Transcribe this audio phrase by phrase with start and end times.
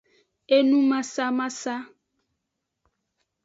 [0.57, 1.75] Enumasamasa.